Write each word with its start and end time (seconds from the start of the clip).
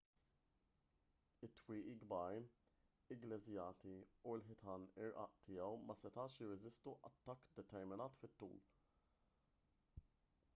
it-twieqi 1.47 1.91
kbar 2.03 2.37
igglejżjati 3.15 3.91
u 4.31 4.33
l-ħitan 4.37 4.87
irqaq 5.05 5.37
tiegħu 5.49 5.77
ma 5.91 5.97
setgħux 6.05 6.39
jirreżistu 6.41 6.97
attakk 7.13 7.55
determinat 7.61 8.19
fit-tul 8.23 8.57